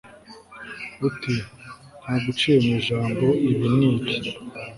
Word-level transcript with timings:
uti 1.07 1.35
«ntaguciye 2.01 2.57
mu 2.65 2.71
ijambo» 2.79 3.25
ibi 3.49 3.67
n'ibi 3.77 4.11